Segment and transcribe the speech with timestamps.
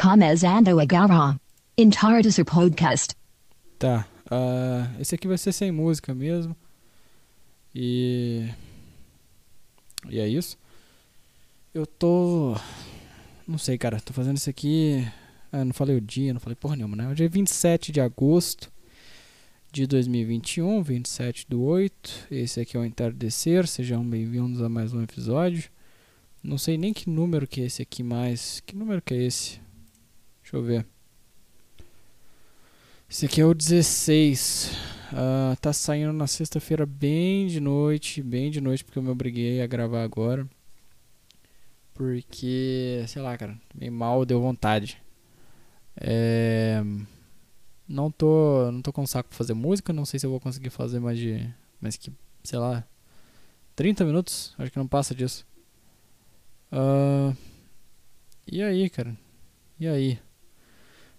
[0.00, 1.40] Começando agora.
[1.76, 3.14] Entardecer Podcast.
[3.78, 4.06] Tá.
[4.30, 6.54] ah, esse aqui vai ser sem música mesmo.
[7.74, 8.46] E.
[10.10, 10.58] E é isso.
[11.72, 12.54] Eu tô.
[13.48, 13.98] Não sei, cara.
[13.98, 15.02] Tô fazendo isso aqui.
[15.50, 17.08] Ah, não falei o dia, não falei porra nenhuma, né?
[17.08, 18.70] Hoje é 27 de agosto
[19.72, 22.26] de 2021, 27 do 8.
[22.30, 23.66] Esse aqui é o Entardecer.
[23.66, 25.70] Sejam bem-vindos a mais um episódio.
[26.42, 28.60] Não sei nem que número que é esse aqui mais.
[28.60, 29.64] Que número que é esse?
[30.46, 30.86] Deixa eu ver.
[33.10, 34.70] Esse aqui é o 16.
[35.12, 39.60] Ah, tá saindo na sexta-feira bem de noite, bem de noite, porque eu me obriguei
[39.60, 40.48] a gravar agora.
[41.94, 45.02] Porque, sei lá, cara, meio mal, deu vontade.
[45.96, 46.80] É,
[47.88, 50.70] não tô, não tô com saco pra fazer música, não sei se eu vou conseguir
[50.70, 52.12] fazer mais de, mais que,
[52.44, 52.84] sei lá,
[53.74, 55.44] 30 minutos, acho que não passa disso.
[56.70, 57.34] Ah,
[58.46, 59.16] e aí, cara?
[59.80, 60.20] E aí?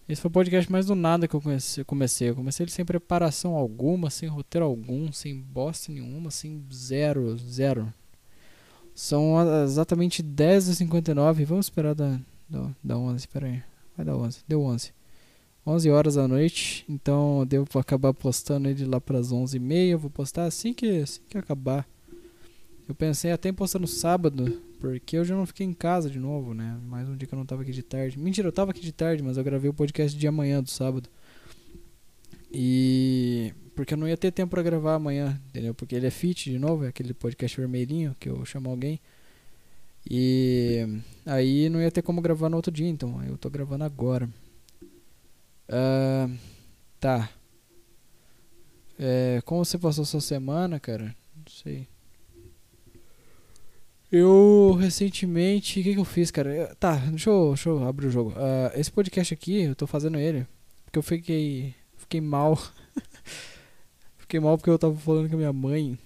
[0.08, 2.30] Esse foi o podcast mais do nada que eu conheci- comecei.
[2.30, 7.94] Eu comecei ele sem preparação alguma, sem roteiro algum, sem bosta nenhuma, sem zero, zero.
[8.96, 11.44] São exatamente 10h59.
[11.46, 13.62] Vamos esperar da, da, da 11, pera aí.
[13.96, 14.40] Vai dar 11.
[14.48, 14.94] Deu 11.
[15.66, 16.86] 11 horas da noite.
[16.88, 19.90] Então eu devo acabar postando ele lá pras 11h30.
[19.90, 21.86] Eu vou postar assim que, assim que acabar.
[22.88, 26.20] Eu pensei até em postar no sábado, porque eu já não fiquei em casa de
[26.20, 26.80] novo, né?
[26.84, 28.18] Mais um dia que eu não tava aqui de tarde.
[28.18, 31.10] Mentira, eu tava aqui de tarde, mas eu gravei o podcast de amanhã, do sábado.
[32.49, 33.54] E.
[33.76, 35.74] Porque eu não ia ter tempo pra gravar amanhã, entendeu?
[35.74, 39.02] Porque ele é fit de novo, é aquele podcast vermelhinho que eu chamo alguém.
[40.10, 40.88] E.
[41.26, 44.30] Aí não ia ter como gravar no outro dia, então eu tô gravando agora.
[45.68, 46.30] Ah,
[47.02, 47.30] tá.
[48.98, 51.13] É, como você passou sua semana, cara?
[51.35, 51.85] Não sei.
[54.12, 56.55] Eu recentemente, o que, que eu fiz, cara?
[56.55, 58.34] Eu- tá, deixa eu, deixa eu abrir o jogo.
[58.38, 60.48] Ah, esse podcast aqui, eu tô fazendo ele
[60.86, 62.58] porque eu fiquei, fiquei mal.
[64.18, 65.98] fiquei mal porque eu tava falando com a minha mãe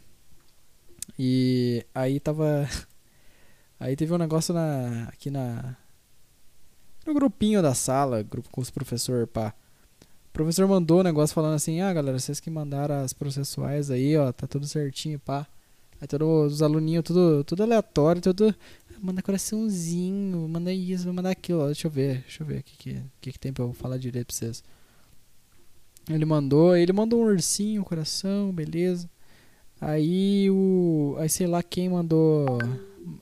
[1.17, 2.67] e aí tava,
[3.79, 5.77] aí teve um negócio na, aqui na,
[7.05, 9.53] no grupinho da sala, grupo com os professor, pá.
[10.29, 14.17] O professor mandou um negócio falando assim, ah, galera, vocês que mandaram as processuais aí,
[14.17, 15.45] ó, tá tudo certinho, pá.
[16.01, 18.55] Aí todos os aluninhos, tudo, tudo aleatório, tudo.
[18.99, 21.65] Manda coraçãozinho, manda isso, manda aquilo.
[21.67, 23.97] Deixa eu ver, deixa eu ver o que, que, que, que tem pra eu falar
[23.97, 24.63] direito pra vocês.
[26.09, 29.07] Ele mandou, ele mandou um ursinho, coração, beleza.
[29.79, 31.15] Aí o.
[31.19, 32.45] Aí sei lá quem mandou.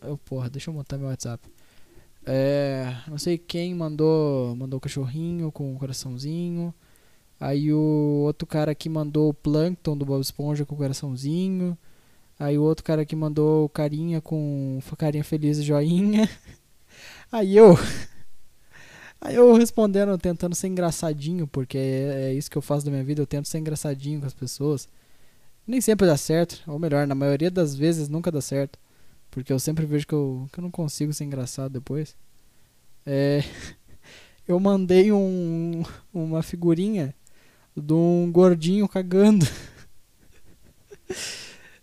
[0.02, 1.48] Eu, porra, deixa eu montar meu WhatsApp.
[2.26, 2.96] É.
[3.08, 4.56] Não sei quem mandou.
[4.56, 6.74] Mandou o cachorrinho com o coraçãozinho.
[7.40, 11.78] Aí o outro cara aqui mandou o Plankton do Bob Esponja com o coraçãozinho.
[12.40, 16.30] Aí o outro cara que mandou carinha com carinha feliz e joinha.
[17.30, 17.76] Aí eu.
[19.22, 23.04] Aí eu respondendo, tentando ser engraçadinho, porque é, é isso que eu faço da minha
[23.04, 24.88] vida, eu tento ser engraçadinho com as pessoas.
[25.68, 28.80] Nem sempre dá certo, ou melhor, na maioria das vezes nunca dá certo.
[29.30, 32.16] Porque eu sempre vejo que eu, que eu não consigo ser engraçado depois.
[33.06, 33.44] É.
[34.48, 37.14] Eu mandei um, uma figurinha
[37.78, 39.46] de um gordinho cagando.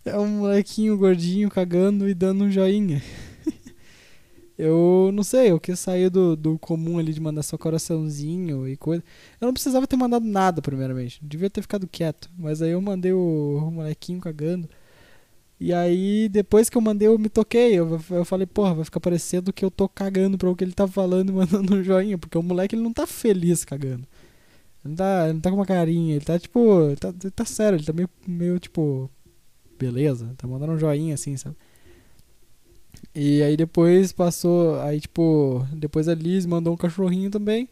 [0.07, 3.01] É um molequinho gordinho cagando e dando um joinha.
[4.57, 8.75] Eu não sei, eu quis sair do, do comum ali de mandar só coraçãozinho e
[8.75, 9.03] coisa.
[9.39, 11.19] Eu não precisava ter mandado nada, primeiramente.
[11.23, 12.27] Devia ter ficado quieto.
[12.35, 14.67] Mas aí eu mandei o, o molequinho cagando.
[15.59, 17.73] E aí, depois que eu mandei, eu me toquei.
[17.75, 20.73] Eu, eu falei, porra, vai ficar parecendo que eu tô cagando pra o que ele
[20.73, 22.17] tá falando e mandando um joinha.
[22.17, 24.07] Porque o moleque ele não tá feliz cagando.
[24.83, 26.15] Ele não tá, ele não tá com uma carinha.
[26.15, 26.81] Ele tá tipo.
[26.87, 29.09] Ele tá, ele tá sério, ele tá meio, meio tipo
[29.77, 31.55] beleza, tá mandando um joinha assim, sabe?
[33.13, 37.69] E aí depois passou, aí tipo, depois a Liz mandou um cachorrinho também.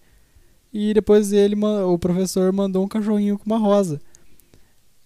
[0.73, 4.01] E depois ele, o professor mandou um cachorrinho com uma rosa.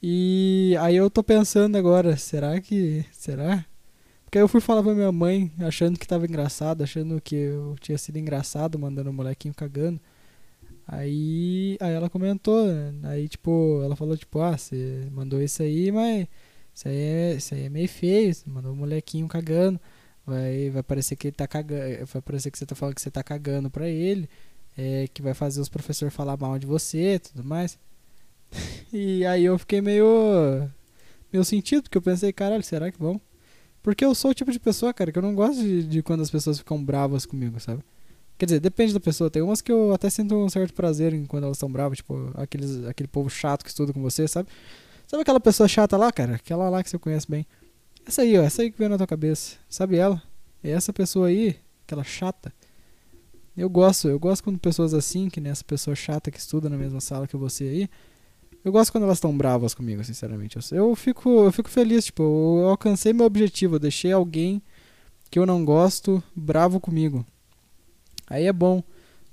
[0.01, 3.65] E aí eu tô pensando agora, será que, será?
[4.23, 7.75] Porque aí eu fui falar pra minha mãe, achando que tava engraçado, achando que eu
[7.81, 9.99] tinha sido engraçado mandando o molequinho cagando.
[10.87, 12.93] Aí, aí ela comentou, né?
[13.03, 16.27] aí tipo, ela falou tipo, ah, você mandou isso aí, mas
[16.79, 19.79] isso aí é, isso aí é meio feio, mandou um molequinho cagando.
[20.25, 22.05] Vai, vai parecer que ele tá cagando.
[22.05, 24.29] Vai parecer que você tá falando que você tá cagando pra ele.
[24.77, 27.77] É, que vai fazer os professores falar mal de você e tudo mais.
[28.93, 30.69] e aí eu fiquei meio.
[31.33, 33.19] meio sentido, porque eu pensei, caralho, será que vão?
[33.83, 36.21] Porque eu sou o tipo de pessoa, cara, que eu não gosto de, de quando
[36.21, 37.83] as pessoas ficam bravas comigo, sabe?
[38.37, 39.29] Quer dizer, depende da pessoa.
[39.29, 42.31] Tem umas que eu até sinto um certo prazer em quando elas estão bravas, tipo,
[42.35, 44.47] aqueles, aquele povo chato que estuda com você, sabe?
[45.09, 46.35] Sabe aquela pessoa chata lá, cara?
[46.35, 47.43] Aquela lá que você conhece bem.
[48.05, 48.43] Essa aí, ó.
[48.43, 49.55] Essa aí que veio na tua cabeça.
[49.67, 50.21] Sabe ela?
[50.63, 52.53] É essa pessoa aí, aquela chata.
[53.57, 56.77] Eu gosto, eu gosto quando pessoas assim, que nem essa pessoa chata que estuda na
[56.77, 57.89] mesma sala que você aí.
[58.63, 60.59] Eu gosto quando elas estão bravas comigo, sinceramente.
[60.71, 64.61] Eu, eu, fico, eu fico feliz, tipo, eu alcancei meu objetivo, eu deixei alguém
[65.31, 67.25] que eu não gosto bravo comigo.
[68.27, 68.83] Aí é bom.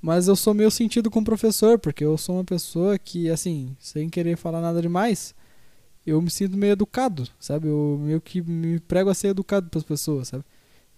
[0.01, 3.77] Mas eu sou meio sentido com o professor, porque eu sou uma pessoa que, assim,
[3.79, 5.35] sem querer falar nada demais,
[6.07, 7.69] eu me sinto meio educado, sabe?
[7.69, 10.45] Eu meio que me prego a ser educado para as pessoas, sabe?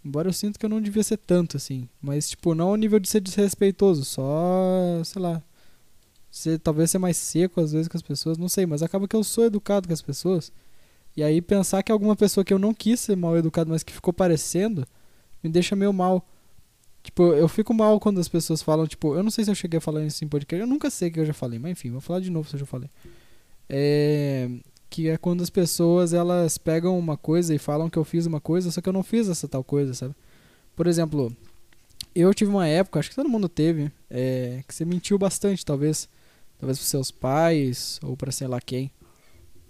[0.04, 1.88] Embora eu sinto que eu não devia ser tanto, assim.
[2.00, 5.42] Mas, tipo, não ao nível de ser desrespeitoso, só, sei lá.
[6.30, 9.16] Ser, talvez ser mais seco às vezes com as pessoas, não sei, mas acaba que
[9.16, 10.52] eu sou educado com as pessoas.
[11.16, 13.92] E aí pensar que alguma pessoa que eu não quis ser mal educado, mas que
[13.92, 14.86] ficou parecendo,
[15.42, 16.24] me deixa meio mal.
[17.02, 19.78] Tipo, eu fico mal quando as pessoas falam, tipo, eu não sei se eu cheguei
[19.78, 22.00] a falar isso em podcast, eu nunca sei que eu já falei, mas enfim, vou
[22.00, 22.90] falar de novo se eu já falei.
[23.68, 24.48] É,
[24.90, 28.40] que é quando as pessoas elas pegam uma coisa e falam que eu fiz uma
[28.40, 30.14] coisa, só que eu não fiz essa tal coisa, sabe?
[30.74, 31.34] Por exemplo,
[32.14, 36.08] eu tive uma época, acho que todo mundo teve, é, que você mentiu bastante, talvez,
[36.58, 38.90] talvez pros seus pais ou para sei lá quem.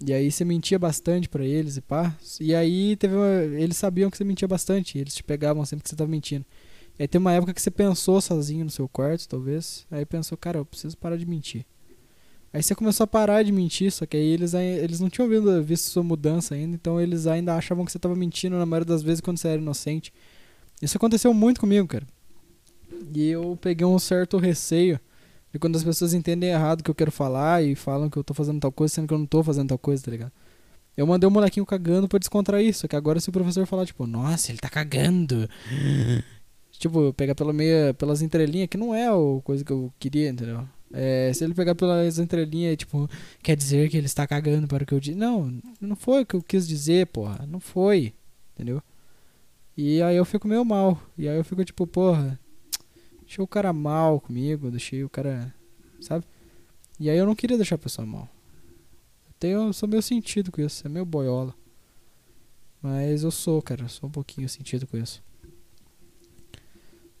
[0.05, 2.15] E aí você mentia bastante para eles e pá.
[2.39, 3.27] E aí teve uma,
[3.59, 6.45] eles sabiam que você mentia bastante, eles te pegavam sempre que você tava mentindo.
[6.97, 9.85] E aí tem uma época que você pensou sozinho no seu quarto, talvez.
[9.91, 11.65] Aí pensou, cara, eu preciso parar de mentir.
[12.51, 15.63] Aí você começou a parar de mentir, só que aí eles, eles não tinham visto,
[15.63, 19.03] visto sua mudança ainda, então eles ainda achavam que você estava mentindo na maioria das
[19.03, 20.11] vezes quando você era inocente.
[20.81, 22.07] Isso aconteceu muito comigo, cara.
[23.13, 24.99] E eu peguei um certo receio
[25.53, 28.23] de quando as pessoas entendem errado o que eu quero falar e falam que eu
[28.23, 30.31] tô fazendo tal coisa, sendo que eu não tô fazendo tal coisa, tá ligado?
[30.97, 33.85] Eu mandei o um molequinho cagando pra descontrair isso, que agora se o professor falar,
[33.85, 35.49] tipo, nossa, ele tá cagando.
[36.71, 40.67] tipo, pegar pela meia, pelas entrelinhas, que não é a coisa que eu queria, entendeu?
[40.91, 43.09] É, se ele pegar pelas entrelinhas, tipo,
[43.43, 45.17] quer dizer que ele está cagando para o que eu disse.
[45.17, 47.45] Não, não foi o que eu quis dizer, porra.
[47.47, 48.13] Não foi.
[48.53, 48.81] Entendeu?
[49.77, 51.01] E aí eu fico meio mal.
[51.17, 52.39] E aí eu fico tipo, porra,
[53.21, 55.53] deixei o cara mal comigo, deixei o cara.
[56.01, 56.25] Sabe?
[56.99, 58.27] E aí eu não queria deixar a pessoa mal.
[59.27, 61.53] Eu, tenho, eu sou meio sentido com isso, é meio boiola.
[62.81, 65.21] Mas eu sou, cara, sou um pouquinho sentido com isso.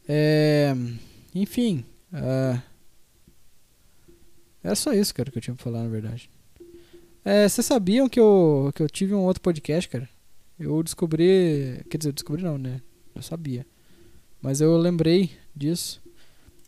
[0.07, 0.73] É.
[1.35, 1.85] Enfim.
[2.11, 2.68] Uh,
[4.63, 6.29] era só isso, cara, que eu tinha pra falar, na verdade.
[7.23, 10.09] É, vocês sabiam que eu, que eu tive um outro podcast, cara?
[10.59, 11.83] Eu descobri.
[11.89, 12.81] Quer dizer, eu descobri não, né?
[13.15, 13.65] Eu sabia.
[14.41, 16.01] Mas eu lembrei disso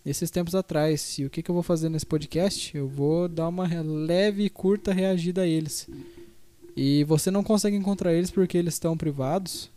[0.06, 1.18] esses tempos atrás.
[1.20, 2.76] E o que, que eu vou fazer nesse podcast?
[2.76, 5.90] Eu vou dar uma leve e curta reagida a eles.
[6.76, 9.70] E você não consegue encontrar eles porque eles estão privados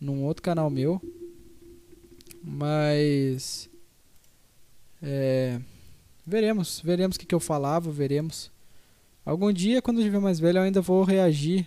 [0.00, 1.00] num outro canal meu.
[2.42, 3.68] Mas.
[5.02, 5.60] É.
[6.30, 8.52] Veremos, veremos o que, que eu falava, veremos.
[9.24, 11.66] Algum dia, quando eu estiver mais velho, eu ainda vou reagir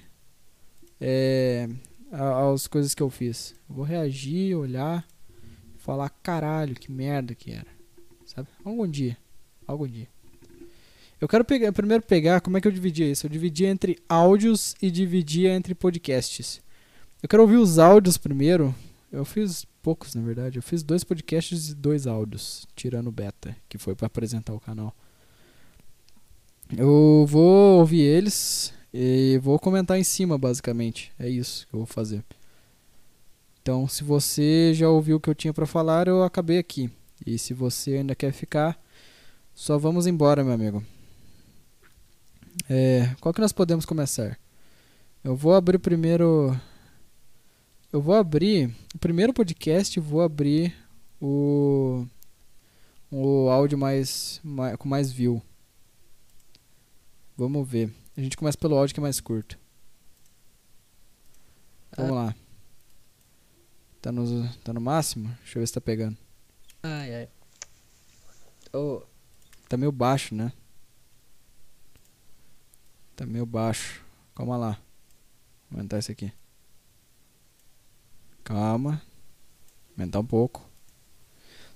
[1.01, 1.67] é,
[2.09, 3.53] às coisas que eu fiz.
[3.67, 5.05] Vou reagir, olhar,
[5.79, 7.67] falar, caralho, que merda que era.
[8.25, 8.47] Sabe?
[8.63, 9.17] Algum dia.
[9.67, 10.07] Algum dia.
[11.19, 13.25] Eu quero pegar, primeiro pegar, como é que eu dividia isso?
[13.25, 16.61] Eu dividia entre áudios e dividia entre podcasts.
[17.21, 18.73] Eu quero ouvir os áudios primeiro.
[19.11, 20.57] Eu fiz poucos, na verdade.
[20.57, 24.59] Eu fiz dois podcasts e dois áudios, tirando o beta, que foi para apresentar o
[24.59, 24.95] canal.
[26.75, 31.11] Eu vou ouvir eles e vou comentar em cima, basicamente.
[31.19, 32.23] É isso que eu vou fazer.
[33.61, 36.89] Então, se você já ouviu o que eu tinha para falar, eu acabei aqui.
[37.25, 38.81] E se você ainda quer ficar,
[39.53, 40.83] só vamos embora, meu amigo.
[42.69, 44.39] É, qual que nós podemos começar?
[45.23, 46.57] Eu vou abrir primeiro
[47.93, 50.75] eu vou abrir o primeiro podcast, vou abrir
[51.21, 52.07] o
[53.11, 55.39] o áudio mais, mais com mais view.
[57.37, 57.93] Vamos ver.
[58.17, 59.59] A gente começa pelo áudio que é mais curto.
[61.95, 62.15] Vamos ah.
[62.15, 62.35] lá.
[64.01, 65.27] Tá no, tá no máximo?
[65.43, 66.17] Deixa eu ver se tá pegando.
[66.81, 67.29] Ai, ai.
[68.73, 69.03] Oh.
[69.69, 70.51] Tá meio baixo, né?
[73.15, 74.03] Tá meio baixo.
[74.33, 74.71] Calma lá.
[75.69, 76.33] Vou aumentar esse aqui.
[78.43, 79.01] Calma.
[79.97, 80.67] Aumentar um pouco.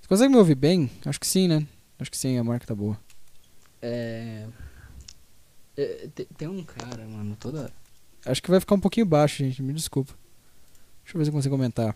[0.01, 0.89] Você consegue me ouvir bem?
[1.05, 1.65] Acho que sim, né?
[2.00, 3.00] Acho que sim, a marca tá boa.
[3.81, 4.47] É.
[5.75, 6.07] é
[6.38, 7.71] tem um cara, mano, toda.
[8.25, 9.62] Acho que vai ficar um pouquinho baixo, gente.
[9.62, 10.13] Me desculpa.
[11.03, 11.95] Deixa eu ver se eu consigo aumentar.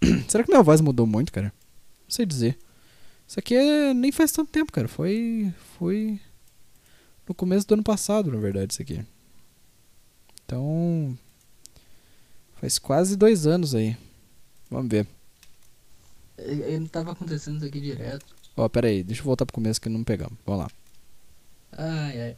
[0.28, 1.52] Será que minha voz mudou muito, cara?
[2.02, 2.58] Não sei dizer.
[3.26, 3.94] Isso aqui é...
[3.94, 4.88] nem faz tanto tempo, cara.
[4.88, 5.52] Foi.
[5.78, 6.20] Foi.
[7.26, 9.04] No começo do ano passado, na verdade, isso aqui.
[10.44, 11.18] Então.
[12.64, 13.94] Faz quase dois anos aí.
[14.70, 15.06] Vamos ver.
[16.38, 18.24] Ele não tava acontecendo isso aqui direto.
[18.56, 20.38] Ó, oh, pera aí, deixa eu voltar pro começo que não pegamos.
[20.46, 20.70] Vamos lá.
[21.72, 22.36] Ai, ai.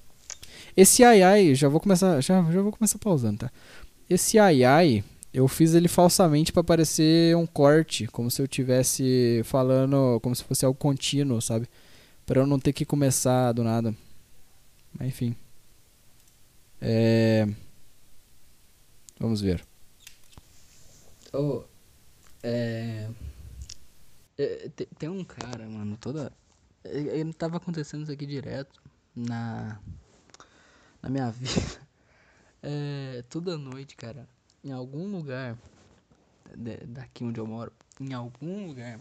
[0.77, 3.53] Esse ai ai, já vou começar, já, já vou começar pausando, tá?
[4.11, 9.43] Esse ai ai, Eu fiz ele falsamente pra parecer um corte, como se eu tivesse
[9.45, 11.69] falando, como se fosse algo contínuo, sabe?
[12.27, 13.95] Pra eu não ter que começar do nada.
[14.99, 15.37] Mas enfim.
[16.81, 17.47] É.
[19.21, 19.65] Vamos ver.
[21.37, 21.65] Ô,
[22.43, 23.09] é...
[24.39, 26.33] é, te- Tem um cara, mano, toda...
[26.85, 28.83] é, Ele tava acontecendo isso aqui direto
[29.15, 29.79] na...
[31.03, 31.87] Na minha vida.
[32.63, 34.29] É, toda noite, cara,
[34.65, 35.57] em algum lugar
[36.57, 39.01] de- daqui onde eu moro, em algum lugar,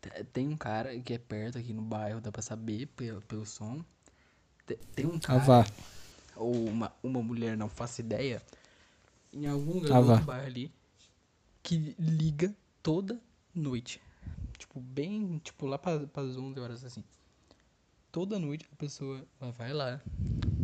[0.00, 3.46] te- tem um cara que é perto aqui no bairro, dá pra saber pelo, pelo
[3.46, 3.84] som.
[4.66, 5.66] Te- Tem um Ah, cara
[6.36, 8.42] ou uma, uma mulher, não faço ideia,
[9.32, 10.72] em algum lugar Ah, do bairro ali,
[11.62, 13.20] que liga toda
[13.54, 14.00] noite.
[14.58, 17.02] Tipo, bem, tipo, lá para as 11 horas assim.
[18.12, 20.00] Toda noite a pessoa ela vai lá,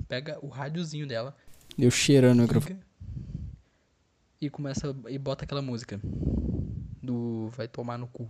[0.09, 1.37] pega o rádiozinho dela,
[1.79, 2.81] Eu cheirando o microfone.
[4.41, 6.01] e começa e bota aquela música
[7.03, 8.29] do vai tomar no cu.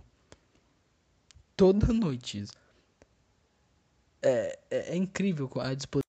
[1.55, 2.53] Toda noite isso.
[4.21, 6.01] É, é, é incrível a disposição.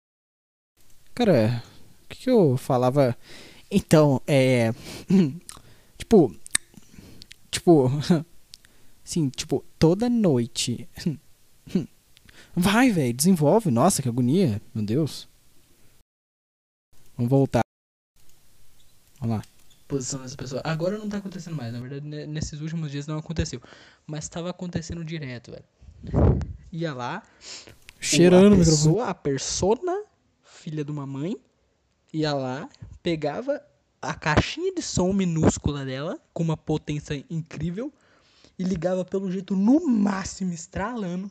[1.15, 1.63] Cara,
[2.05, 3.17] o que, que eu falava?
[3.71, 4.73] Então, é.
[5.99, 6.35] Tipo.
[7.69, 7.91] Tipo.
[9.05, 10.89] Assim, tipo, toda noite.
[12.55, 13.71] Vai, velho, desenvolve.
[13.71, 14.61] Nossa, que agonia.
[14.75, 15.29] Meu Deus.
[17.17, 17.61] Vamos voltar.
[19.21, 19.43] Vamos lá.
[19.87, 20.61] posição dessa pessoa.
[20.65, 23.61] Agora não tá acontecendo mais, na verdade, ne- nesses últimos dias não aconteceu.
[24.07, 26.39] Mas tava acontecendo direto, velho.
[26.71, 27.23] Ia lá,
[27.99, 28.77] Cheirando a o microfone.
[28.77, 30.05] pessoa, a persona,
[30.45, 31.37] filha de uma mãe,
[32.13, 32.69] ia lá,
[33.03, 33.61] pegava
[34.01, 37.93] a caixinha de som minúscula dela, com uma potência incrível,
[38.59, 41.31] e ligava pelo jeito no máximo estralando.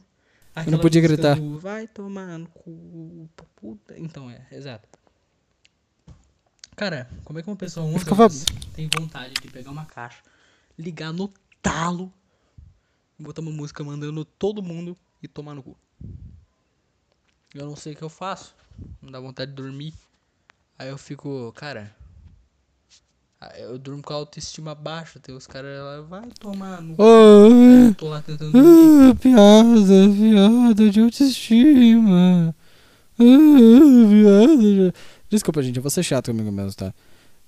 [0.56, 1.36] aquela podia música gritar.
[1.40, 3.98] do Vai tomar no cu, puta.
[3.98, 4.88] Então é, exato.
[6.76, 8.28] Cara, como é que uma pessoa 11 ficava-
[8.74, 10.22] tem vontade de pegar uma caixa,
[10.78, 11.28] ligar no
[11.62, 12.14] talo,
[13.18, 15.76] botar uma música mandando todo mundo e tomar no cu?
[17.54, 18.56] Eu não sei o que eu faço.
[19.02, 19.94] Não dá vontade de dormir.
[20.78, 21.96] Aí eu fico, cara.
[23.40, 25.20] Aí Eu durmo com a autoestima baixa.
[25.20, 26.96] Tem os caras lá, vai tomar no.
[27.00, 32.56] Ah, Eu tô lá tentando ah, piada, piada de autoestima.
[33.20, 34.94] Ah, piada de...
[35.30, 36.94] Desculpa, gente, eu vou ser chato comigo mesmo, tá?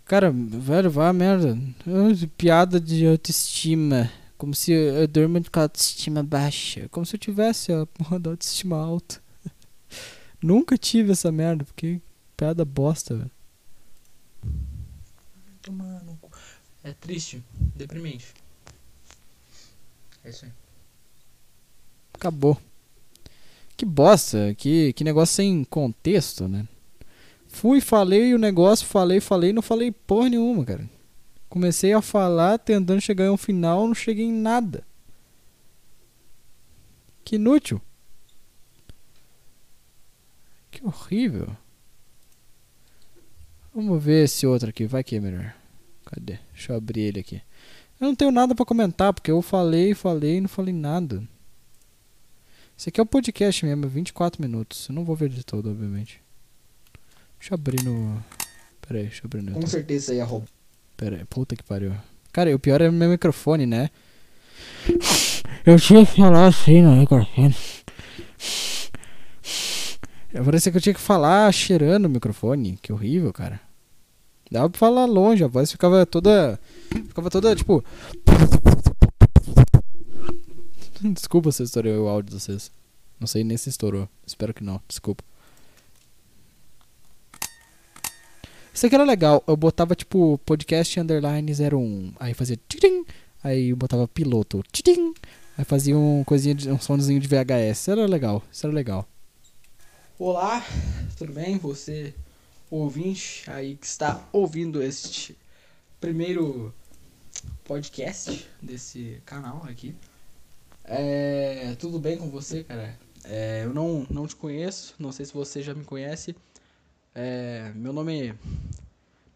[0.06, 1.58] Cara, velho, vá a merda.
[1.88, 4.10] Ah, Piada de autoestima.
[4.38, 6.88] Como se eu durmo com a autoestima baixa.
[6.90, 9.22] Como se eu tivesse a porra da autoestima alta.
[10.42, 12.02] Nunca tive essa merda, porque
[12.38, 13.32] piada bosta, velho.
[15.62, 16.32] Tomar no cu.
[16.84, 17.44] É triste,
[17.76, 18.34] deprimente.
[20.24, 20.52] É isso aí.
[22.14, 22.58] Acabou.
[23.76, 26.68] Que bosta, que, que negócio sem contexto, né?
[27.48, 30.90] Fui, falei o negócio, falei, falei, não falei porra nenhuma, cara.
[31.50, 34.86] Comecei a falar, tentando chegar em um final, não cheguei em nada.
[37.24, 37.82] Que inútil.
[40.70, 41.56] Que horrível.
[43.74, 45.54] Vamos ver esse outro aqui, vai que é melhor.
[46.06, 46.40] Cadê?
[46.54, 47.42] Deixa eu abrir ele aqui.
[48.00, 51.24] Eu não tenho nada pra comentar, porque eu falei, falei e não falei nada.
[52.78, 54.88] Esse aqui é o podcast mesmo, 24 minutos.
[54.88, 56.22] Eu não vou ver de todo, obviamente.
[57.38, 58.24] Deixa eu abrir no.
[58.82, 59.52] Pera aí, deixa eu abrir no.
[59.52, 60.48] Com certeza isso aí é roubo.
[60.96, 61.94] Pera aí, puta que pariu.
[62.32, 63.90] Cara, o pior é o meu microfone, né?
[65.66, 67.56] Eu tinha que falar assim no microfone.
[70.32, 72.78] Eu parecia que eu tinha que falar cheirando o microfone.
[72.82, 73.60] Que horrível, cara.
[74.52, 76.60] Dava pra falar longe, a voz ficava toda.
[76.90, 77.84] Ficava toda tipo.
[81.14, 82.72] Desculpa se estourou o áudio de vocês.
[83.20, 84.08] Não sei nem se estourou.
[84.26, 85.24] Espero que não, desculpa.
[88.74, 89.44] Isso aqui era legal.
[89.48, 92.14] Eu botava tipo podcast underline 01.
[92.20, 93.06] Aí fazia tchim,
[93.44, 94.64] Aí eu botava piloto.
[95.58, 97.80] Aí fazia um coisinha de um somzinho de VHS.
[97.80, 98.44] Isso era legal.
[98.52, 99.08] Isso era legal.
[100.20, 100.62] Olá,
[101.18, 101.58] tudo bem?
[101.60, 102.14] Você,
[102.70, 105.38] ouvinte aí que está ouvindo este
[106.02, 106.74] primeiro
[107.64, 109.96] podcast desse canal aqui.
[110.84, 113.00] É, tudo bem com você, cara?
[113.24, 116.36] É, eu não, não te conheço, não sei se você já me conhece.
[117.16, 118.36] É, meu nome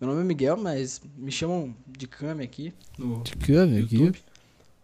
[0.02, 3.22] meu nome é Miguel, mas me chamam de Kami aqui no meu,
[3.88, 4.22] que- YouTube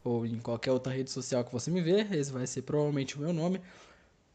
[0.02, 3.20] ou em qualquer outra rede social que você me ver, esse vai ser provavelmente o
[3.20, 3.60] meu nome.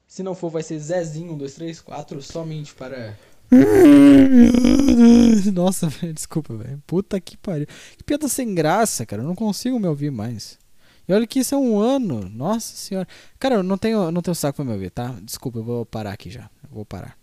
[0.06, 3.16] Se não for, vai ser Zezinho1234, somente para.
[5.52, 6.82] Nossa, velho, desculpa, velho.
[6.87, 7.66] Puta que pariu.
[7.96, 9.23] Que piada sem graça, cara.
[9.23, 10.58] Eu não consigo me ouvir mais.
[11.06, 12.28] E olha que isso é um ano.
[12.28, 13.06] Nossa senhora.
[13.38, 15.14] Cara, eu não tenho, não tenho saco pra me ouvir, tá?
[15.23, 16.50] Desculpa, eu vou parar aqui já.
[16.62, 17.18] Eu vou parar.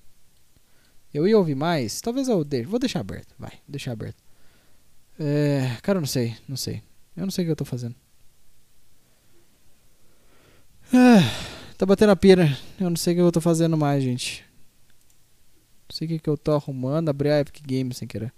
[1.14, 2.02] Eu ia ouvir mais.
[2.02, 2.68] Talvez eu deixe.
[2.68, 3.34] Vou deixar aberto.
[3.38, 4.22] Vai, deixar aberto.
[5.20, 6.82] É, cara, eu não sei, não sei.
[7.16, 7.96] Eu não sei o que eu tô fazendo.
[10.94, 11.22] Ah,
[11.82, 12.56] tá batendo a pira.
[12.80, 14.46] Eu não sei o que eu tô fazendo mais, gente.
[15.90, 17.10] Não sei o que, que eu tô arrumando.
[17.10, 18.32] Abri a Epic Games sem querer.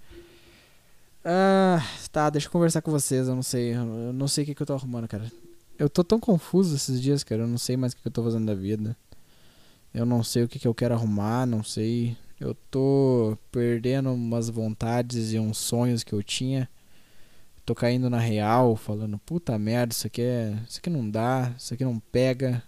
[1.25, 3.27] Ah, tá, deixa eu conversar com vocês.
[3.27, 3.75] Eu não sei.
[3.75, 5.29] Eu não sei o que, que eu tô arrumando, cara.
[5.77, 7.41] Eu tô tão confuso esses dias, cara.
[7.41, 8.95] Eu não sei mais o que, que eu tô fazendo da vida.
[9.93, 12.15] Eu não sei o que, que eu quero arrumar, não sei.
[12.39, 16.69] Eu tô perdendo umas vontades e uns sonhos que eu tinha.
[17.65, 20.57] Tô caindo na real, falando, puta merda, isso aqui é.
[20.65, 22.63] Isso aqui não dá, isso aqui não pega.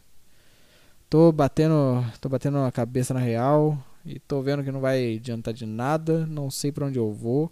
[1.16, 2.04] Tô batendo.
[2.20, 6.26] tô batendo a cabeça na real e tô vendo que não vai adiantar de nada,
[6.26, 7.50] não sei para onde eu vou.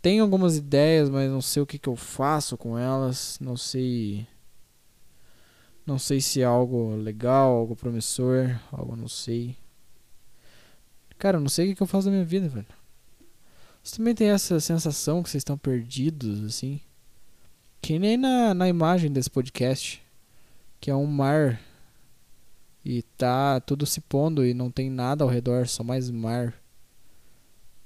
[0.00, 4.26] Tenho algumas ideias, mas não sei o que, que eu faço com elas, não sei
[5.84, 9.54] não sei se é algo legal, algo promissor, algo não sei.
[11.18, 12.64] Cara, eu não sei o que, que eu faço da minha vida, velho.
[13.84, 16.80] Você também tem essa sensação que vocês estão perdidos, assim?
[17.82, 20.02] Que nem na, na imagem desse podcast.
[20.80, 21.60] Que é um mar.
[22.84, 26.54] E tá tudo se pondo e não tem nada ao redor, só mais mar.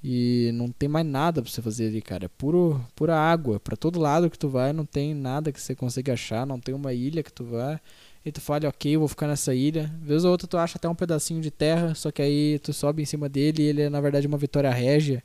[0.09, 2.27] E não tem mais nada pra você fazer ali, cara.
[2.27, 3.59] É puro, pura água.
[3.59, 6.47] Pra todo lado que tu vai, não tem nada que você consiga achar.
[6.47, 7.81] Não tem uma ilha que tu vai.
[8.25, 9.93] E tu fala, ok, eu vou ficar nessa ilha.
[10.01, 11.95] Vez ou outra tu acha até um pedacinho de terra.
[11.95, 14.71] Só que aí tu sobe em cima dele e ele é na verdade uma vitória
[14.71, 15.25] régia.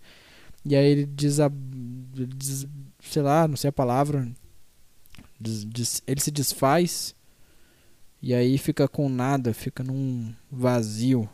[0.66, 1.56] E aí ele desab...
[1.56, 2.68] Des...
[3.04, 4.28] sei lá, não sei a palavra.
[5.40, 5.64] Des...
[5.64, 6.02] Des...
[6.08, 7.16] Ele se desfaz.
[8.22, 11.28] E aí fica com nada, fica num vazio.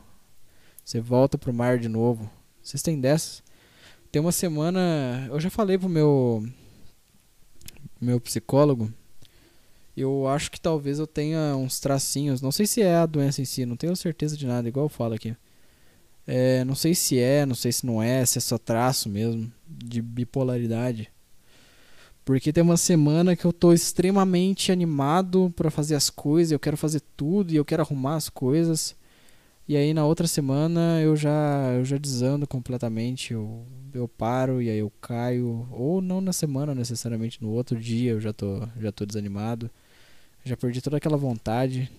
[0.83, 2.29] Você volta pro mar de novo.
[2.61, 3.43] Vocês têm dessas?
[4.09, 5.27] Tem uma semana.
[5.29, 6.47] Eu já falei pro meu.
[7.99, 8.93] Meu psicólogo.
[9.97, 12.41] Eu acho que talvez eu tenha uns tracinhos.
[12.41, 14.89] Não sei se é a doença em si, não tenho certeza de nada, igual eu
[14.89, 15.35] falo aqui.
[16.25, 19.51] É, não sei se é, não sei se não é, se é só traço mesmo,
[19.67, 21.11] de bipolaridade.
[22.27, 26.75] Porque tem uma semana que eu tô extremamente animado para fazer as coisas, eu quero
[26.75, 28.93] fazer tudo e eu quero arrumar as coisas.
[29.65, 34.69] E aí na outra semana eu já eu já desando completamente, eu eu paro e
[34.69, 38.91] aí eu caio, ou não na semana necessariamente, no outro dia eu já tô já
[38.91, 39.71] tô desanimado.
[40.43, 41.89] Já perdi toda aquela vontade.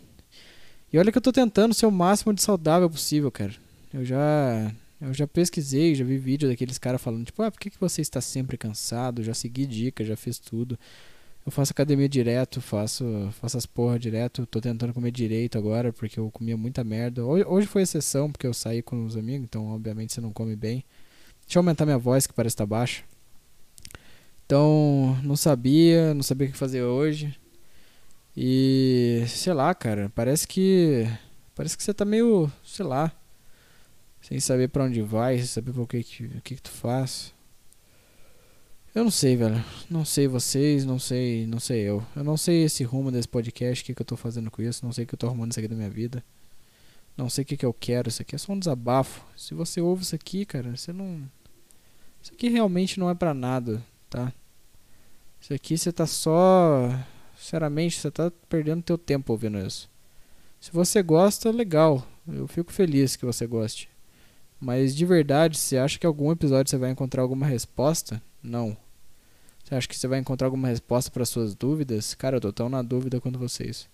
[0.93, 3.55] E olha que eu tô tentando ser o máximo de saudável possível, cara.
[3.95, 7.71] Eu já eu já pesquisei, já vi vídeo daqueles caras falando, tipo, ah, por que,
[7.71, 9.23] que você está sempre cansado?
[9.23, 10.79] Já segui dicas, já fiz tudo.
[11.47, 13.05] Eu faço academia direto, faço,
[13.41, 17.25] faço as porra direto, tô tentando comer direito agora, porque eu comia muita merda.
[17.25, 20.55] Hoje, hoje foi exceção, porque eu saí com os amigos, então obviamente você não come
[20.55, 20.85] bem.
[21.47, 23.03] Deixa eu aumentar minha voz, que parece estar tá baixa.
[24.45, 27.35] Então, não sabia, não sabia o que fazer hoje.
[28.37, 31.07] E, sei lá, cara, parece que.
[31.55, 33.13] Parece que você tá meio, sei lá,
[34.21, 37.33] sem saber para onde vai, sem saber o que, que, que, que tu faz.
[38.95, 39.63] Eu não sei, velho.
[39.89, 42.05] Não sei vocês, não sei, não sei eu.
[42.17, 44.85] Eu não sei esse rumo desse podcast, o que, que eu tô fazendo com isso,
[44.85, 46.25] não sei o que eu tô arrumando isso aqui da minha vida.
[47.17, 49.25] Não sei o que, que eu quero, isso aqui é só um desabafo.
[49.37, 51.23] Se você ouve isso aqui, cara, você não.
[52.23, 54.33] Isso aqui realmente não é pra nada, tá?
[55.41, 56.91] Isso aqui você tá só.
[57.37, 59.89] Sinceramente, você tá perdendo teu tempo ouvindo isso.
[60.61, 62.07] Se você gosta, legal.
[62.27, 63.89] Eu fico feliz que você goste.
[64.61, 68.21] Mas de verdade, você acha que algum episódio você vai encontrar alguma resposta?
[68.43, 68.77] Não.
[69.63, 72.15] Você acha que você vai encontrar alguma resposta para suas dúvidas?
[72.15, 73.89] Cara, eu tô tão na dúvida quanto vocês.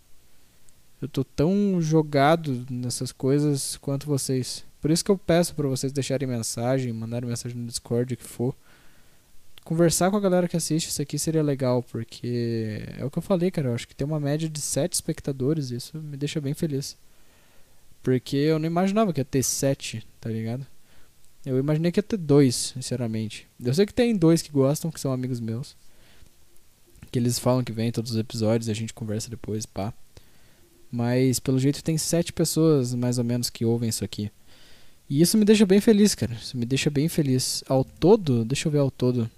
[1.02, 4.64] Eu tô tão jogado nessas coisas quanto vocês.
[4.80, 8.24] Por isso que eu peço para vocês deixarem mensagem, mandarem mensagem no Discord, o que
[8.24, 8.54] for.
[9.64, 13.22] Conversar com a galera que assiste isso aqui seria legal, porque é o que eu
[13.22, 13.68] falei, cara.
[13.68, 16.96] Eu acho que tem uma média de 7 espectadores, isso me deixa bem feliz.
[18.04, 20.64] Porque eu não imaginava que ia ter sete, tá ligado?
[21.44, 23.48] Eu imaginei que ia ter dois, sinceramente.
[23.58, 25.74] Eu sei que tem dois que gostam, que são amigos meus.
[27.10, 29.90] Que eles falam que vem todos os episódios e a gente conversa depois, pá.
[30.92, 34.30] Mas pelo jeito tem sete pessoas, mais ou menos, que ouvem isso aqui.
[35.08, 36.34] E isso me deixa bem feliz, cara.
[36.34, 37.64] Isso me deixa bem feliz.
[37.66, 39.30] Ao todo, deixa eu ver ao todo.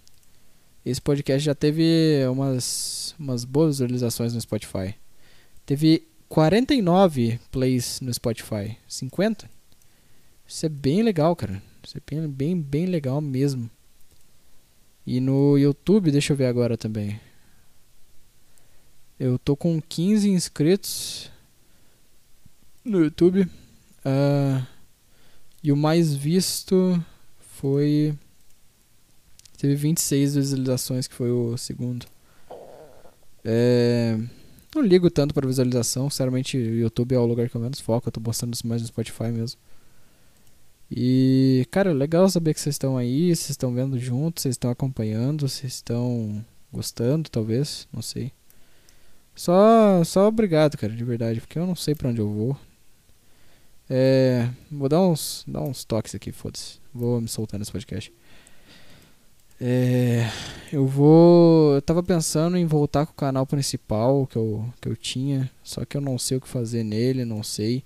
[0.84, 4.96] Esse podcast já teve umas, umas boas visualizações no Spotify.
[5.64, 8.76] Teve 49 plays no Spotify.
[8.88, 9.48] 50?
[10.46, 11.62] Isso é bem legal, cara.
[11.82, 13.70] Isso é bem, bem, bem legal mesmo.
[15.06, 17.20] E no YouTube, deixa eu ver agora também.
[19.18, 21.30] Eu tô com 15 inscritos
[22.84, 23.42] no YouTube.
[24.04, 24.66] Uh,
[25.62, 27.02] e o mais visto
[27.38, 28.14] foi.
[29.58, 32.06] Teve 26 visualizações, que foi o segundo.
[33.44, 34.18] É.
[34.76, 38.08] Não ligo tanto para visualização, sinceramente o YouTube é o lugar que eu menos foco,
[38.08, 39.58] eu tô postando isso mais no Spotify mesmo.
[40.90, 45.48] E, cara, legal saber que vocês estão aí, vocês estão vendo juntos, vocês estão acompanhando,
[45.48, 48.30] vocês estão gostando, talvez, não sei.
[49.34, 52.54] Só, só obrigado, cara, de verdade, porque eu não sei pra onde eu vou.
[53.88, 56.80] É, vou dar uns, dar uns toques aqui, foda-se.
[56.92, 58.12] Vou me soltar nesse podcast.
[59.60, 60.30] É,
[60.72, 61.74] eu vou.
[61.74, 65.50] Eu tava pensando em voltar com o canal principal que eu, que eu tinha.
[65.62, 67.84] Só que eu não sei o que fazer nele, não sei.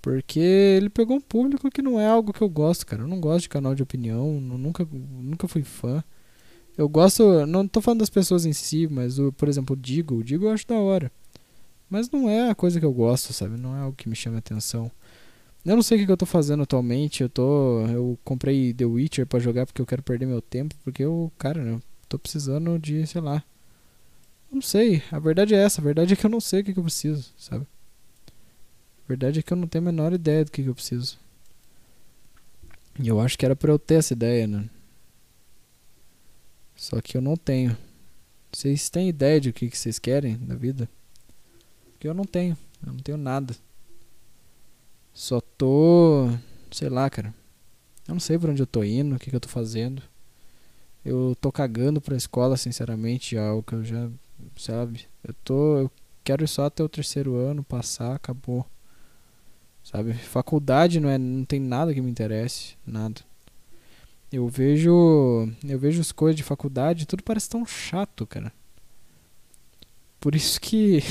[0.00, 3.02] Porque ele pegou um público que não é algo que eu gosto, cara.
[3.02, 6.02] Eu não gosto de canal de opinião, nunca, nunca fui fã.
[6.76, 10.16] Eu gosto, não tô falando das pessoas em si, mas o, por exemplo, o Digo,
[10.16, 11.12] o Digo eu acho da hora.
[11.88, 13.56] Mas não é a coisa que eu gosto, sabe?
[13.58, 14.90] Não é algo que me chama atenção.
[15.64, 17.22] Eu não sei o que, eu tô fazendo atualmente.
[17.22, 17.86] Eu tô.
[17.86, 20.74] Eu comprei The Witcher pra jogar porque eu quero perder meu tempo.
[20.82, 23.44] Porque eu, cara, eu tô precisando de, sei lá.
[24.50, 25.02] Não sei.
[25.10, 25.80] A verdade é essa.
[25.80, 27.66] A verdade é que eu não sei o que, eu preciso, sabe?
[29.04, 31.18] A verdade é que eu não tenho a menor ideia do que, que eu preciso.
[33.00, 34.68] E eu acho que era pra eu ter essa ideia, né?
[36.76, 37.76] Só que eu não tenho.
[38.52, 40.88] Vocês têm ideia de o que, que vocês querem da vida?
[41.92, 42.58] Porque eu não tenho.
[42.84, 43.54] Eu não tenho nada.
[45.12, 46.28] Só tô.
[46.70, 47.34] Sei lá, cara.
[48.08, 50.02] Eu não sei pra onde eu tô indo, o que, que eu tô fazendo.
[51.04, 54.08] Eu tô cagando pra escola, sinceramente, é algo que eu já.
[54.56, 55.06] Sabe?
[55.22, 55.78] Eu tô.
[55.78, 55.90] Eu
[56.24, 58.66] quero ir só até o terceiro ano, passar, acabou.
[59.84, 60.14] Sabe?
[60.14, 62.76] Faculdade não, é, não tem nada que me interesse.
[62.86, 63.20] Nada.
[64.32, 65.48] Eu vejo.
[65.64, 68.52] Eu vejo as coisas de faculdade, tudo parece tão chato, cara.
[70.20, 71.02] Por isso que.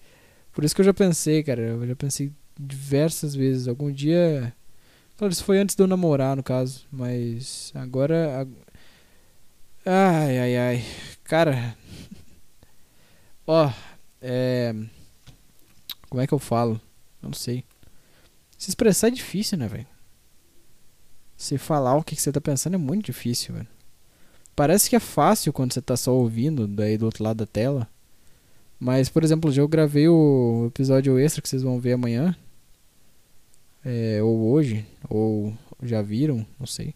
[0.52, 1.60] Por isso que eu já pensei, cara.
[1.62, 3.68] Eu já pensei diversas vezes.
[3.68, 4.54] Algum dia.
[5.16, 6.86] Claro, isso foi antes de eu namorar, no caso.
[6.90, 8.46] Mas agora.
[9.84, 10.84] Ai, ai, ai.
[11.24, 11.76] Cara.
[13.46, 13.70] Ó.
[14.20, 14.74] É.
[16.08, 16.80] Como é que eu falo?
[17.22, 17.64] Eu não sei.
[18.56, 19.86] Se expressar é difícil, né, velho?
[21.36, 23.68] Se falar o que você tá pensando é muito difícil, velho.
[24.54, 27.86] Parece que é fácil quando você tá só ouvindo daí do outro lado da tela.
[28.80, 32.34] Mas, por exemplo, já eu gravei o episódio extra que vocês vão ver amanhã
[33.86, 36.92] é, ou hoje, ou já viram, não sei.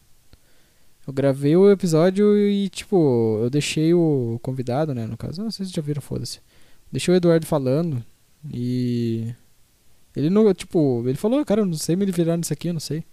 [1.06, 5.66] Eu gravei o episódio e, tipo, eu deixei o convidado, né, no caso, não sei
[5.66, 6.40] se já viram, foda-se.
[6.90, 8.04] Deixei o Eduardo falando
[8.52, 9.32] e.
[10.16, 12.80] Ele não, tipo, ele falou, cara, eu não sei me virar nisso aqui, eu não
[12.80, 13.04] sei.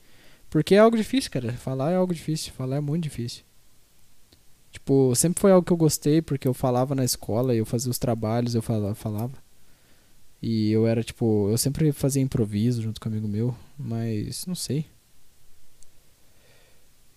[0.49, 1.53] Porque é algo difícil, cara.
[1.53, 3.43] Falar é algo difícil, falar é muito difícil.
[4.71, 7.99] Tipo, sempre foi algo que eu gostei, porque eu falava na escola, eu fazia os
[7.99, 9.37] trabalhos, eu falava.
[10.41, 14.55] E eu era tipo, eu sempre fazia improviso junto com um amigo meu, mas não
[14.55, 14.85] sei.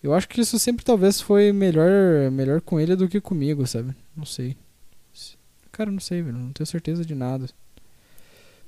[0.02, 3.94] Eu acho que isso sempre talvez foi melhor, melhor com ele do que comigo, sabe?
[4.16, 4.56] Não sei.
[5.70, 7.46] Cara, não sei, velho, não tenho certeza de nada.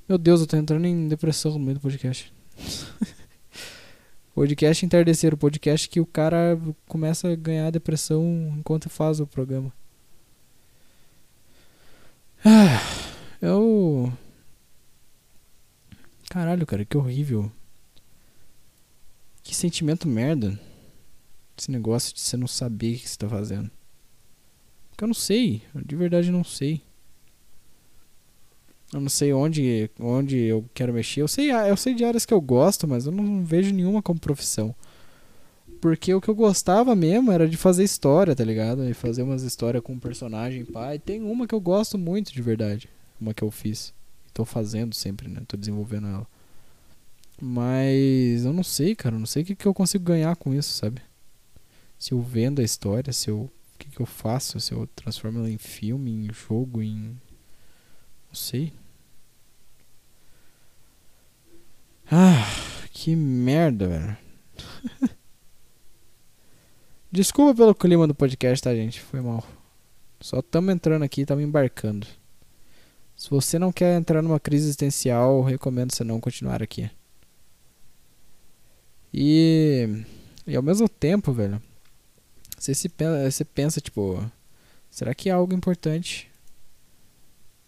[0.07, 2.31] Meu Deus, eu tô entrando em depressão no meio do podcast.
[4.35, 9.71] podcast entardecer, o podcast que o cara começa a ganhar depressão enquanto faz o programa.
[12.45, 12.79] Ah,
[13.41, 14.11] eu
[16.33, 17.51] Caralho, cara, que horrível.
[19.43, 20.59] Que sentimento merda.
[21.55, 23.69] Esse negócio de você não saber o que você tá fazendo.
[24.89, 25.61] Porque eu não sei.
[25.75, 26.81] Eu de verdade não sei.
[28.91, 31.21] Eu não sei onde, onde eu quero mexer.
[31.21, 34.19] Eu sei, eu sei de áreas que eu gosto, mas eu não vejo nenhuma como
[34.19, 34.73] profissão.
[35.79, 38.89] Porque o que eu gostava mesmo era de fazer história, tá ligado?
[38.89, 40.97] E fazer umas histórias com um personagem, pai.
[40.97, 42.89] Tem uma que eu gosto muito de verdade.
[43.21, 43.93] Uma que eu fiz.
[44.33, 45.41] Tô fazendo sempre, né?
[45.47, 46.27] Tô desenvolvendo ela.
[47.41, 49.15] Mas eu não sei, cara.
[49.15, 51.01] Eu não sei o que, que eu consigo ganhar com isso, sabe?
[51.99, 53.41] Se eu vendo a história, se eu.
[53.41, 54.59] O que, que eu faço?
[54.59, 57.17] Se eu transformo ela em filme, em jogo, em.
[58.27, 58.73] Não sei.
[62.09, 62.45] Ah,
[62.91, 64.17] que merda, velho.
[67.11, 69.01] Desculpa pelo clima do podcast, tá, gente?
[69.01, 69.45] Foi mal.
[70.19, 72.07] Só tamo entrando aqui, tamo embarcando.
[73.23, 76.91] Se você não quer entrar numa crise existencial, recomendo você não continuar aqui.
[79.13, 80.03] E,
[80.45, 81.63] e ao mesmo tempo, velho,
[82.59, 82.91] você, se,
[83.31, 84.29] você pensa, tipo,
[84.91, 86.29] será que é algo importante?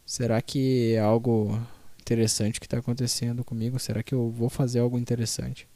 [0.05, 1.57] Será que é algo
[2.01, 3.79] interessante que está acontecendo comigo?
[3.79, 5.69] Será que eu vou fazer algo interessante?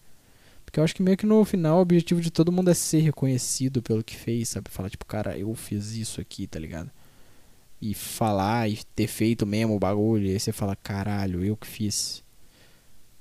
[0.66, 3.00] Porque eu acho que meio que no final o objetivo de todo mundo é ser
[3.00, 4.70] reconhecido pelo que fez, sabe?
[4.70, 6.92] Falar, tipo, cara, eu fiz isso aqui, tá ligado?
[7.82, 10.26] E falar e ter feito mesmo o bagulho.
[10.26, 12.24] E aí você fala, caralho, eu que fiz.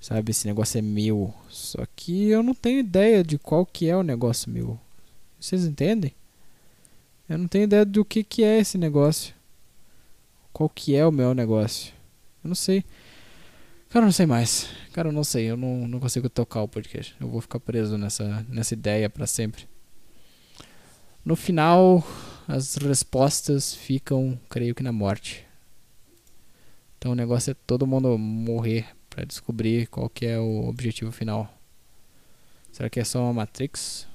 [0.01, 1.35] Sabe, esse negócio é meu.
[1.49, 4.79] Só que eu não tenho ideia de qual que é o negócio meu.
[5.41, 6.15] Vocês entendem?
[7.29, 9.35] Eu não tenho ideia do que, que é esse negócio.
[10.53, 11.93] Qual que é o meu negócio.
[12.43, 12.85] Eu não sei.
[13.91, 14.69] Cara, eu não sei mais.
[14.93, 15.51] Cara, eu não sei.
[15.51, 17.15] Eu não, não consigo tocar o podcast.
[17.21, 19.67] Eu vou ficar preso nessa, nessa ideia para sempre.
[21.25, 22.07] No final,
[22.49, 25.47] as respostas ficam, creio que, na morte.
[26.97, 31.53] Então o negócio é todo mundo morrer para descobrir qual que é o objetivo final.
[32.73, 34.09] Será que é só uma Matrix?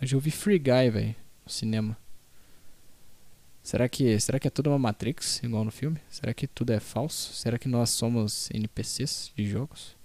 [0.00, 1.14] Eu já ouvi Free Guy, velho,
[1.46, 1.96] no cinema.
[3.62, 6.00] Será que, será que é tudo uma Matrix, igual no filme?
[6.10, 7.32] Será que tudo é falso?
[7.34, 9.97] Será que nós somos NPCs de jogos?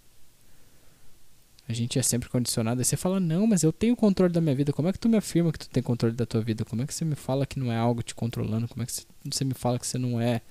[1.68, 2.80] A gente é sempre condicionado.
[2.82, 4.74] Aí você fala, não, mas eu tenho controle da minha vida.
[4.74, 6.66] Como é que tu me afirma que tu tem controle da tua vida?
[6.66, 8.68] Como é que você me fala que não é algo te controlando?
[8.68, 8.94] Como é que
[9.32, 10.42] você me fala que você não é.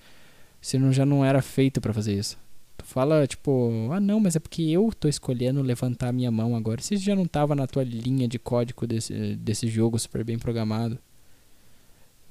[0.61, 2.38] Você não, já não era feito para fazer isso?
[2.79, 6.57] Tu fala, tipo, ah não, mas é porque eu tô escolhendo levantar a minha mão
[6.57, 6.81] agora.
[6.81, 10.98] Você já não tava na tua linha de código desse, desse jogo super bem programado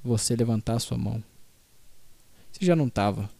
[0.04, 1.22] você levantar a sua mão?
[2.50, 3.30] Você já não tava?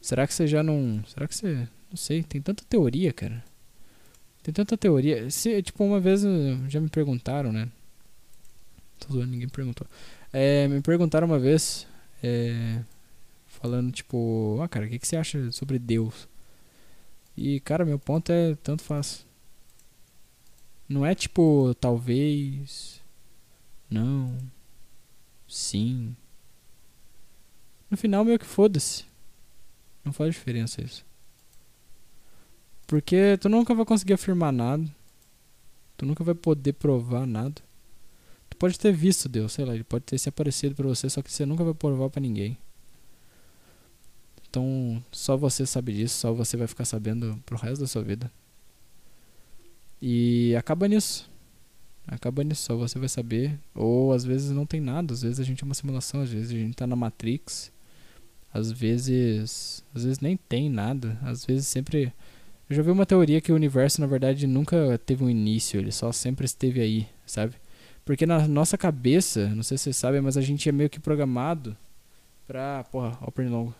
[0.00, 1.02] Será que você já não.
[1.06, 1.68] Será que você.
[1.90, 3.44] Não sei, tem tanta teoria, cara.
[4.42, 5.30] Tem tanta teoria.
[5.30, 7.68] Se, tipo, uma vez eh, já me perguntaram, né?
[8.98, 9.86] Tô zoando, ninguém perguntou.
[10.32, 11.86] É, me perguntaram uma vez.
[12.22, 12.80] É,
[13.46, 16.28] falando, tipo, ah, cara, o que, que você acha sobre Deus?
[17.36, 19.24] E, cara, meu ponto é tanto faz.
[20.88, 23.00] Não é tipo, talvez.
[23.88, 24.36] Não.
[25.48, 26.16] Sim.
[27.90, 29.04] No final, meio que foda-se.
[30.04, 31.04] Não faz diferença isso.
[32.92, 34.84] Porque tu nunca vai conseguir afirmar nada.
[35.96, 37.62] Tu nunca vai poder provar nada.
[38.50, 41.22] Tu pode ter visto Deus, sei lá, ele pode ter se aparecido para você, só
[41.22, 42.54] que você nunca vai provar para ninguém.
[44.46, 48.30] Então, só você sabe disso, só você vai ficar sabendo pro resto da sua vida.
[50.02, 51.30] E acaba nisso.
[52.06, 53.58] Acaba nisso, só você vai saber.
[53.74, 56.50] Ou às vezes não tem nada, às vezes a gente é uma simulação, às vezes
[56.50, 57.72] a gente tá na Matrix.
[58.52, 59.82] Às vezes.
[59.94, 61.18] Às vezes nem tem nada.
[61.22, 62.12] Às vezes sempre.
[62.68, 65.92] Eu já vi uma teoria que o universo, na verdade, nunca teve um início, ele
[65.92, 67.54] só sempre esteve aí, sabe?
[68.04, 70.98] Porque na nossa cabeça, não sei se vocês sabem, mas a gente é meio que
[70.98, 71.76] programado
[72.46, 72.84] pra.
[72.84, 73.74] Porra, ó o pernilongo.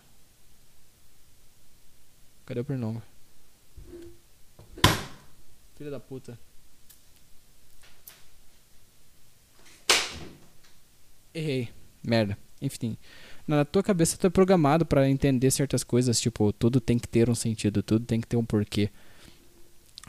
[2.45, 3.01] Cadê o pernilongo?
[5.75, 6.37] Filha da puta.
[11.33, 11.69] Errei.
[12.03, 12.37] Merda.
[12.61, 12.97] Enfim.
[13.47, 17.29] Na tua cabeça tu é programado para entender certas coisas, tipo, tudo tem que ter
[17.29, 18.89] um sentido, tudo tem que ter um porquê.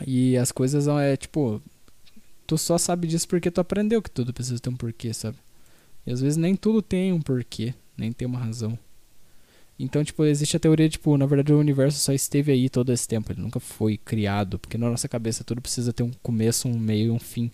[0.06, 1.60] E as coisas é tipo,
[2.46, 5.36] tu só sabe disso porque tu aprendeu que tudo precisa ter um porquê, sabe?
[6.06, 8.78] E às vezes nem tudo tem um porquê, nem tem uma razão.
[9.78, 13.08] Então, tipo, existe a teoria, tipo, na verdade o universo só esteve aí todo esse
[13.08, 16.78] tempo, ele nunca foi criado, porque na nossa cabeça tudo precisa ter um começo, um
[16.78, 17.50] meio e um fim.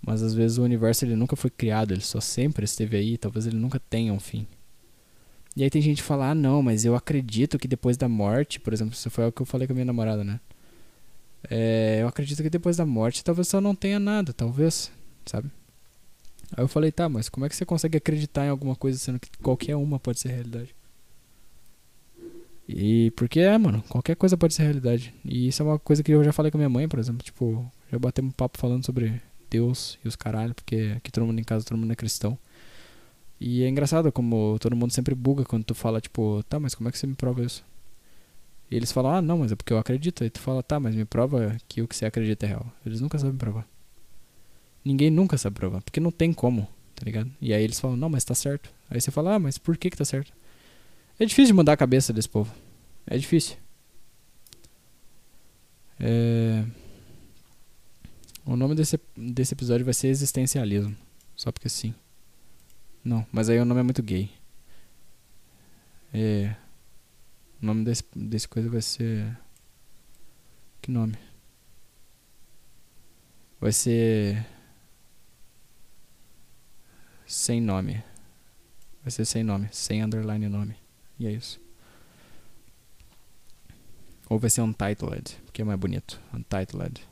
[0.00, 3.46] Mas às vezes o universo ele nunca foi criado, ele só sempre esteve aí, talvez
[3.46, 4.46] ele nunca tenha um fim.
[5.56, 8.58] E aí tem gente que fala, ah não, mas eu acredito que depois da morte,
[8.58, 10.40] por exemplo, isso foi o que eu falei com a minha namorada, né?
[11.48, 14.90] É, eu acredito que depois da morte talvez só não tenha nada, talvez,
[15.26, 15.50] sabe?
[16.56, 19.20] Aí eu falei, tá, mas como é que você consegue acreditar em alguma coisa sendo
[19.20, 20.74] que qualquer uma pode ser realidade?
[22.68, 25.14] E porque é, mano, qualquer coisa pode ser realidade.
[25.24, 27.22] E isso é uma coisa que eu já falei com a minha mãe, por exemplo,
[27.22, 31.38] tipo, já batemos um papo falando sobre Deus e os caralho, porque aqui todo mundo
[31.38, 32.38] em casa, todo mundo é cristão.
[33.46, 36.88] E é engraçado como todo mundo sempre buga quando tu fala, tipo, tá, mas como
[36.88, 37.62] é que você me prova isso?
[38.70, 40.24] E eles falam, ah, não, mas é porque eu acredito.
[40.24, 42.66] E tu fala, tá, mas me prova que o que você acredita é real.
[42.86, 43.68] Eles nunca sabem provar.
[44.82, 47.30] Ninguém nunca sabe provar, porque não tem como, tá ligado?
[47.38, 48.72] E aí eles falam, não, mas tá certo.
[48.88, 50.32] Aí você fala, ah, mas por que que tá certo?
[51.18, 52.50] É difícil de mudar a cabeça desse povo.
[53.06, 53.58] É difícil.
[56.00, 56.64] É...
[58.46, 60.96] O nome desse, desse episódio vai ser Existencialismo.
[61.36, 61.94] Só porque sim.
[63.04, 64.30] Não, mas aí o nome é muito gay.
[66.12, 66.56] É.
[67.60, 69.36] O nome desse, desse coisa vai ser.
[70.80, 71.18] Que nome?
[73.60, 74.46] Vai ser.
[77.26, 78.02] Sem nome.
[79.02, 79.68] Vai ser sem nome.
[79.70, 80.76] Sem underline nome.
[81.18, 81.60] E é isso.
[84.28, 86.20] Ou vai ser untitled, porque é mais bonito.
[86.32, 87.06] Untitled.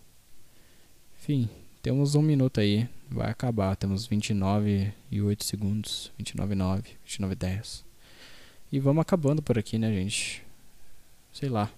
[1.19, 1.51] Enfim,
[1.83, 2.89] temos um minuto aí.
[3.11, 3.75] Vai acabar.
[3.77, 6.13] Temos 29 e 8 segundos.
[6.17, 7.85] 29 e 9, 29 e 10.
[8.71, 10.43] E vamos acabando por aqui, né, gente?
[11.33, 11.71] Sei lá.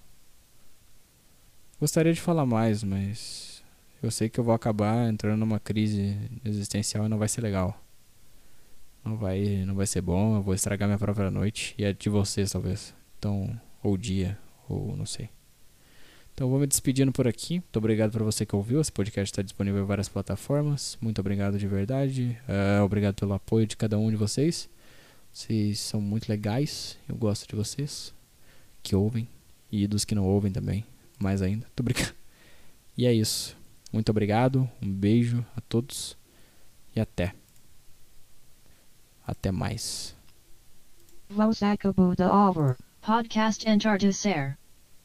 [1.79, 3.63] Gostaria de falar mais, mas
[4.01, 7.77] eu sei que eu vou acabar entrando numa crise existencial e não vai ser legal.
[9.03, 12.09] Não vai, não vai ser bom, eu vou estragar minha própria noite e a de
[12.09, 12.95] vocês talvez.
[13.19, 14.37] Então, ou dia,
[14.69, 15.29] ou não sei.
[16.35, 17.53] Então vou me despedindo por aqui.
[17.53, 18.81] Muito obrigado para você que ouviu.
[18.81, 20.97] Esse podcast está disponível em várias plataformas.
[20.99, 22.37] Muito obrigado de verdade.
[22.45, 24.69] Eh, obrigado pelo apoio de cada um de vocês.
[25.31, 26.97] Vocês são muito legais.
[27.07, 28.13] Eu gosto de vocês
[28.83, 29.29] que ouvem
[29.71, 30.85] e dos que não ouvem também.
[31.17, 31.67] Mais ainda.
[31.73, 32.13] Tô brincando.
[32.97, 33.55] E é isso.
[33.93, 34.69] Muito obrigado.
[34.81, 36.17] Um beijo a todos
[36.93, 37.33] e até.
[39.25, 40.13] Até mais.
[43.01, 43.65] Podcast